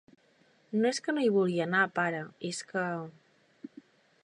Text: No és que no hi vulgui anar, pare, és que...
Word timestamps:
No 0.77 0.89
és 0.91 0.99
que 1.07 1.13
no 1.17 1.25
hi 1.25 1.29
vulgui 1.35 1.61
anar, 1.67 1.83
pare, 1.99 2.23
és 2.51 2.63
que... 2.73 2.85